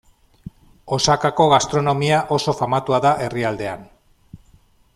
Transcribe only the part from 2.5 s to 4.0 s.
famatua da herrialdean.